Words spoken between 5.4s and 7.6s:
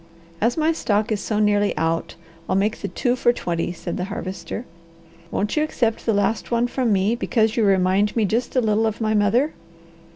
you accept the last one from me, because